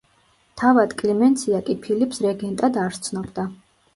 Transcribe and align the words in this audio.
თავად 0.61 0.95
კლიმენცია 1.01 1.59
კი 1.67 1.77
ფილიპს 1.83 2.21
რეგენტად 2.27 2.79
არ 2.87 2.99
სცნობდა. 2.99 3.49